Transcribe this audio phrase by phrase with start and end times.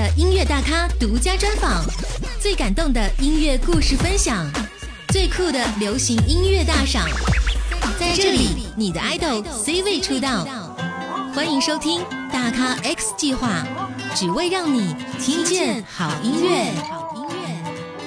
[0.00, 1.84] 的音乐大咖独家专访，
[2.40, 4.50] 最感动的音乐故事分享，
[5.08, 7.06] 最酷的流行音乐大赏，
[7.98, 10.46] 在这里，你的 idol C 位出道。
[11.34, 12.00] 欢迎收听
[12.32, 13.62] 大咖 X 计划，
[14.14, 16.72] 只为让你听见好音乐。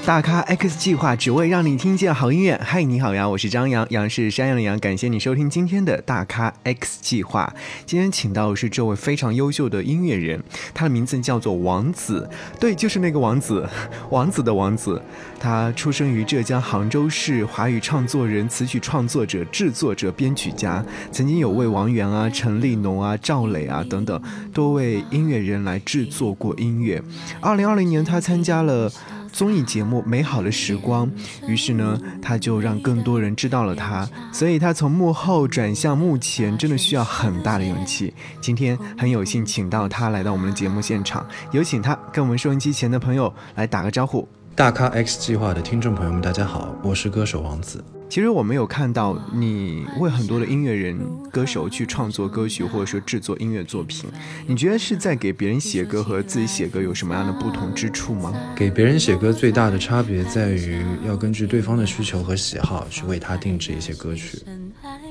[0.06, 2.60] 大咖 X 计划只为让你听见好音乐。
[2.62, 4.78] 嗨，你好呀，我是张扬，杨是山羊的羊。
[4.80, 7.54] 感谢你收听今天的大咖 X 计划。
[7.86, 12.30] 今天请到的是这位非常优秀的音乐人，他的名字叫做王子。
[12.60, 13.66] 对，就是那个王子，
[14.12, 15.02] 王子的王子。
[15.40, 20.84] 他出生于浙江杭州市，华语唱作人、词曲创作者、制作者、编曲家，
[21.14, 24.22] 曾经有为王源啊、陈立农啊、赵磊啊等等
[24.54, 27.02] 多位音乐人来制作过音乐。
[27.40, 28.92] 二零二零年，他参加了。
[29.34, 31.08] 综艺节目《美好的时光》，
[31.48, 34.08] 于是呢，他就让更多人知道了他。
[34.32, 38.14] 所以，他从幕后转向幕前，真的需要很大的勇气。
[38.40, 44.28] 今天很有幸请到他来到我们的节目现场，有请他跟我们收音机前的朋友来打个招呼。
[44.56, 47.84] 大咖 X 计划的听众朋友们，大家好，我是歌手王子。
[48.14, 50.96] 其实我没有看到你为很多的音乐人、
[51.32, 54.08] 歌手去创作歌曲，或者说制作音乐作品。
[54.46, 58.32] 你觉得是在给别人写歌和自己写歌有什么样的不同之处吗？
[58.56, 64.44] 给别人写歌最大的差别在于要根据对方的需求和喜好去为他定制一些歌曲。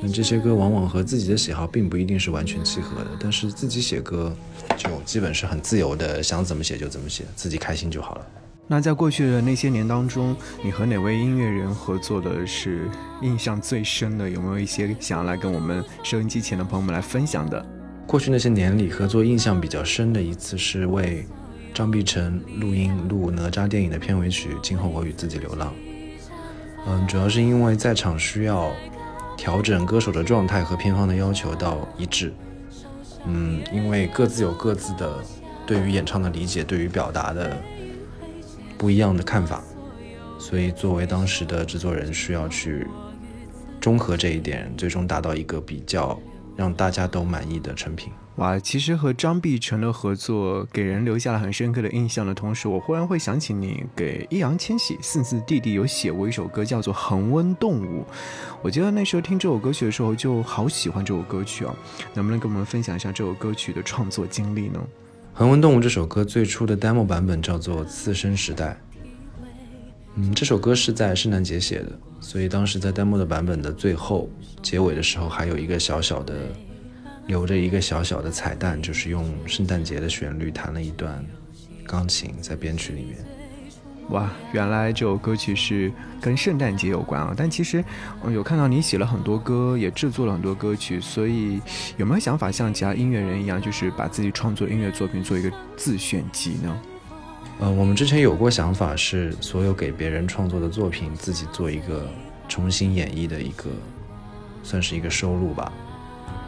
[0.00, 4.33] 那这些歌往往和自己的喜好并不一定是完全契合的，但是自己写歌
[4.77, 8.27] 就基本是很自由的，想怎么写就怎么写，自己开心就好了。
[8.73, 12.89] 那在过去的那些年当中，你和哪位音乐人合作的是
[13.20, 14.31] 印象最深的？
[14.31, 17.62] 有没有一些想要来跟我们收音机前的朋友们来分享的？
[18.06, 21.27] 过去那些年里，合作印象比较深的一次是为
[21.75, 25.69] 张碧晨录音录哪吒电影的片尾曲《今后我与自己流浪》。
[26.87, 28.73] 嗯，主要是因为在场需要
[29.37, 32.33] 调整歌手的状态和片方的要求到一致。
[33.27, 35.19] 嗯，因为各自有各自的
[35.67, 37.55] 对于演唱的理解，对于表达的。
[38.83, 39.62] 不一样的看法，
[40.41, 42.84] 所以作为当时的制作人，需要去
[43.81, 46.20] 中和这一点，最终达到一个比较
[46.56, 48.12] 让大家都满意的成品。
[48.37, 58.00] 哇，其实和张碧晨的合作给人留下了很深刻的印象的同时，我忽然会想起你给易烊千玺四字弟弟有写过一首歌，叫做《恒温动物》。
[58.62, 61.72] 我记得那时候听这首歌曲的时候，就好喜欢这首歌曲啊！
[62.14, 64.81] 能不能跟我们分享一下这首歌曲的创作经历呢？
[65.34, 68.78] 《恒温动物》这首歌最初的 demo 版本叫做《次生时代》。
[70.15, 74.28] 嗯，这首歌是在圣诞节写的，所以当时在 demo 的版本的最后
[74.60, 76.34] 结尾的时候，还有一个小小的
[77.26, 81.25] 留着一个小小的彩蛋，就是用圣诞节的旋律弹了一段
[81.87, 83.16] 钢琴在编曲里面。
[84.08, 85.90] 哇，原来这首歌曲是
[86.20, 87.32] 跟圣诞节有关啊！
[87.34, 87.82] 但其实，
[88.30, 91.60] 有看到你写了很多歌，也制作了很多歌曲，所以
[91.96, 96.76] 有没有想法像其他音乐人一样，就是把自己创作音乐作品做一个自选集呢？
[97.60, 102.06] 呃，我们之前有过想法，是所有给别人创作的作品自己做一个
[102.48, 103.70] 重新演绎的一个，
[104.62, 105.72] 算是一个收录吧。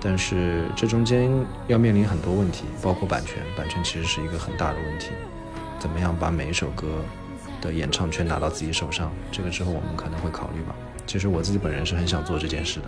[0.00, 1.30] 但是这中间
[1.66, 5.10] 要面临很多问题，包括版权，版权其实是一个很大的问题。
[5.78, 7.02] 怎么样把每一首歌？
[7.64, 10.76] 的演唱权拿到自己手上，这个之后我们可能会考虑吧。
[11.06, 12.86] 其实我自己本人是很想做这件事的。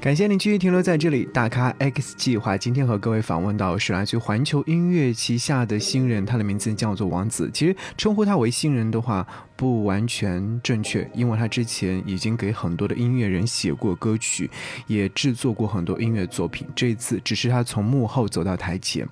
[0.00, 1.28] 感谢您继续停留在这里。
[1.30, 7.50] 大咖 X 计划今天和各位访问到是来自环球音乐旗下的新人，他的名字叫做王子。
[7.52, 14.50] 其实称呼他为新人的话不完全正确，因为他之前已经给很多的音乐人写过歌曲，
[14.86, 16.66] 也制作过很多音乐作品。
[16.74, 19.06] 这一次只是他从幕后走到台前，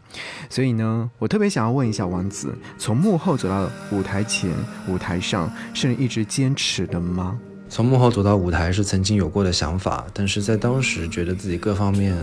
[0.48, 4.50] 所以呢，我特别想要问一下王子：从幕后走到舞台前、
[4.88, 7.38] 舞台上，是你一直坚持的吗？
[7.70, 12.16] 从幕后走到舞台是曾经有过的想法，但是在当时觉得自己各方面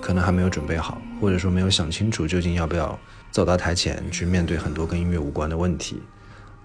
[0.00, 2.98] 可能还没有准备好，或者说没有想清楚究竟要不要
[3.30, 6.00] 走到台前去面对很多跟音乐无关的问题。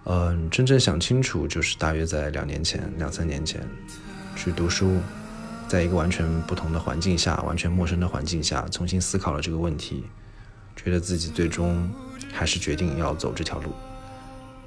[0.05, 3.67] 嗯，真正想清楚就是大约在两年前、两三年前
[4.35, 4.97] 去读书，
[5.67, 10.05] 在一个完全不同的环境下、完全陌生的环境下重新思考了这个问题，
[10.75, 11.89] 觉得自己最终
[12.31, 13.73] 还是决定要走这条路。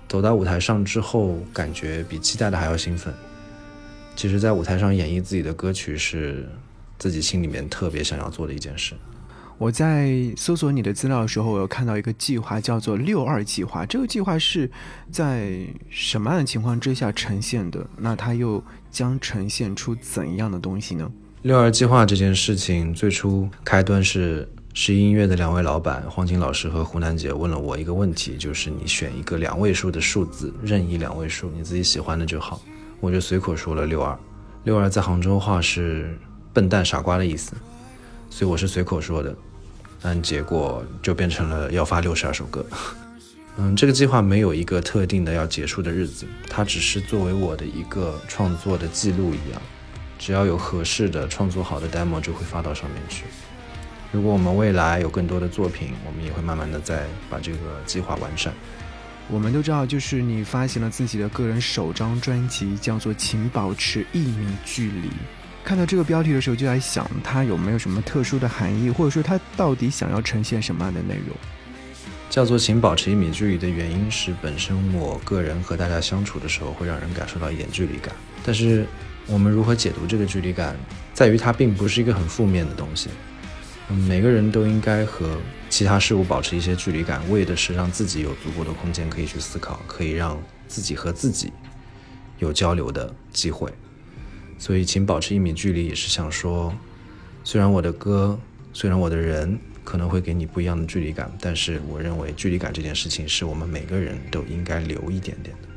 [0.09, 3.15] 走到舞台上之后，感觉比期待的还要兴奋。
[4.17, 6.49] 其实，在舞台上演绎自己的歌曲是
[6.99, 8.95] 自己心里面特别想要做的一件事。
[9.57, 13.85] 我在搜索你的资料的时候，我有看到一个计划，叫做“六二计划”。
[13.87, 14.71] 这个计划是
[15.11, 17.87] 在什么样的情况之下呈现的？
[17.99, 21.11] 那它又将呈现出怎样的东西呢？
[21.43, 32.61] 六二计划这件事情最初开端是十一音乐的两位老板黄金老师和湖南姐问了我一个问题，就是你选一个两位数的数字，任意两位数，你自己喜欢的就好。
[33.01, 34.17] 我就随口说了六二，
[34.65, 36.17] 六二在杭州话是
[36.53, 37.53] 笨蛋傻瓜的意思，
[38.29, 39.35] 所以我是随口说的，
[40.03, 42.65] 但结果就变成了要发六十二首歌。
[43.57, 49.61] 嗯，这个计划没有一个特定的要结束的日子，它只是作为我的一个创作的记录一样。
[50.19, 53.25] 只要有合适的创作好的 demo，就会发到上面去。
[54.13, 58.53] 如果我们未来有更多的作品，我们也会慢慢的再把这个计划完善。
[59.33, 65.09] 我们都知道，就是你发行了自己的个人首张专辑，叫做《请保持一米距离》。
[65.63, 71.37] 看到这个标题的时候，就在想，它有没有什么特殊的含义，或者说它到底想要呈现什么样的内容？
[72.29, 78.13] 叫做“请保持一米距离”的原因是，本身我个人和大家相处的时候，会让人感受到一点距离感。
[78.45, 78.85] 但是，
[79.27, 80.77] 我们如何解读这个距离感，
[81.15, 83.11] 在于它并不是一个很负面的东西。
[84.09, 85.37] 每个人都应该和
[85.71, 90.39] 其他事物保持一些距离感，为的是让自己有足够的空间可以去思考，可以让
[90.69, 91.51] 自己和自己
[92.39, 93.73] 有交流的机会。
[94.59, 96.75] 所以，请保持一米距离，也是想说，
[97.45, 98.39] 虽然我的歌，
[98.75, 99.59] 虽然我的人。
[99.83, 105.69] 可能会给你不一样的距离感，但是我认为距离感这件事情是我们每个人都应该留一点点的。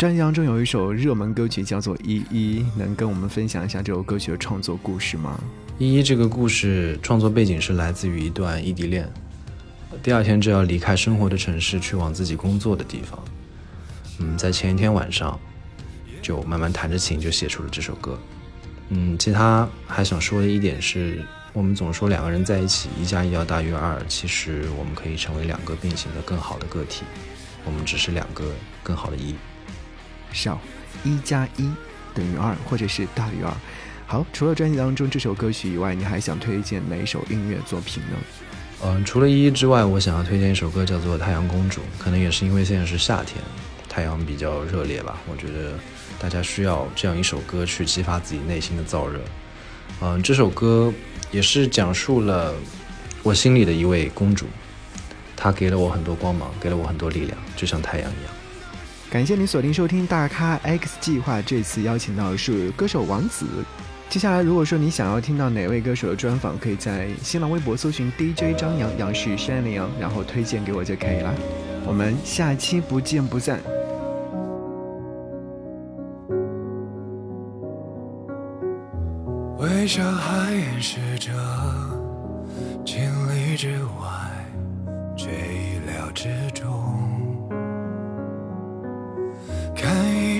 [0.00, 5.38] 专辑当中有一首热门歌曲叫做《依依》，能跟我们分享一下这首歌曲的创作故事吗？
[5.78, 9.06] 《依依》这个故事创作背景是来自于一段异地恋，
[10.02, 13.22] 第二天就要离开生活的城市去往自己工作的地方。
[14.20, 15.38] 嗯，在前一天晚上
[16.22, 18.18] 就慢慢弹着琴就写出了这首歌。
[18.88, 21.22] 嗯，其他还想说的一点是。
[21.52, 24.00] 我们总说两个人在一起，一加一要大于二。
[24.08, 27.02] 其实我们可以成为两个并行的更好的个体，
[27.66, 28.44] 我们只是两个
[28.82, 29.34] 更好的一。
[30.32, 30.60] 少
[31.04, 31.70] 一加一
[32.14, 33.52] 等于二，或者是大于二。
[34.06, 38.16] 好，除了专辑当中这首歌曲以外，你还想推荐哪首音乐作品呢？
[38.82, 41.80] 嗯，除了一一之外，我想要推荐一首歌，叫做《太阳公主》。
[41.98, 43.42] 可能也是因为现在是夏天，
[43.88, 45.18] 太阳比较热烈吧。
[45.30, 45.78] 我觉得
[46.18, 49.20] 大家需要这样一首歌去激发自己内心的燥热。
[50.00, 50.92] 嗯，这首歌。
[51.32, 52.52] 也是讲述了
[53.22, 54.46] 我心里的一位公主，
[55.36, 58.34] 她给了我很多光芒，给了我很多力量，就像太阳一样。
[59.10, 63.44] 感谢你锁定收听大咖 X 计划，这次邀请到的是歌手王子。
[64.08, 71.34] 接下来，如果说你想要听到哪位歌手的专访，可以在新浪微博搜寻 DJ 张扬，杨是山的杨，然后推荐给我就可以了。
[71.84, 73.58] 我们下期不见不散。
[79.58, 81.32] 微笑还掩饰着
[82.86, 83.02] 情
[83.34, 84.46] 理之外，
[85.16, 86.99] 却意料之中。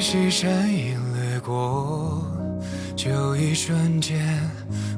[0.00, 2.24] 看一袭身影掠过，
[2.96, 4.18] 就一瞬间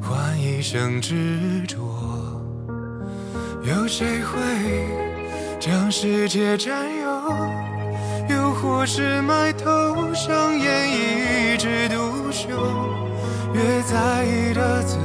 [0.01, 1.77] 换一生执着。
[3.65, 4.39] 有谁会
[5.59, 7.11] 将世界占有？
[8.29, 12.49] 又或是埋头上演一枝独秀？
[13.55, 14.97] 越在意的自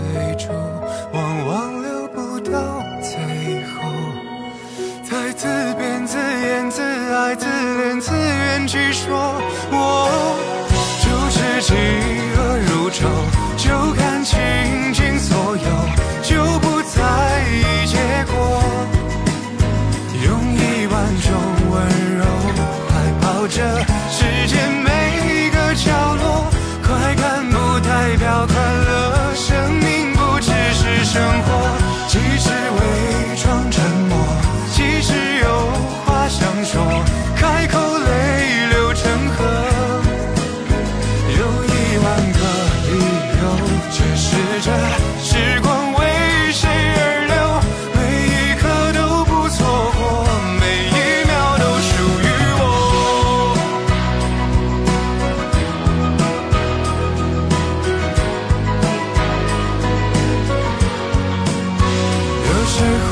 [62.77, 63.11] 谁会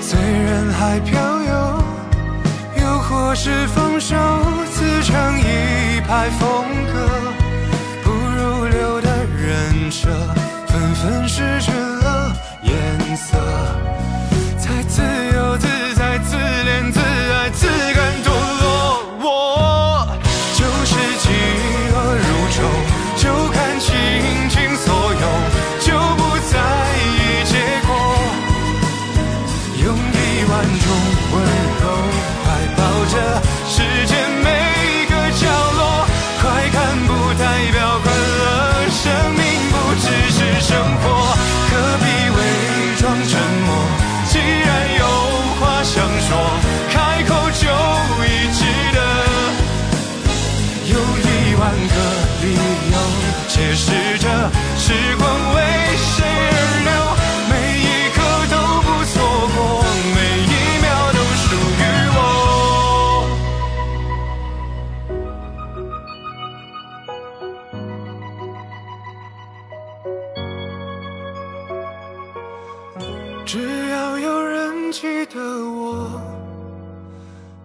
[0.00, 1.84] 随人海漂游？
[2.80, 4.16] 又或是放手，
[4.72, 6.94] 自成一派风格。
[8.02, 10.08] 不入流的人设，
[10.66, 13.36] 纷纷失去了颜色。
[14.58, 15.02] 才自
[15.34, 15.68] 由，自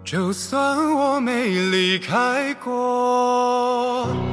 [0.04, 4.33] 就算我没离开过。